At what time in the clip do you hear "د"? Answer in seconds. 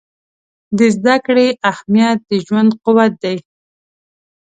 0.77-0.79, 2.29-2.31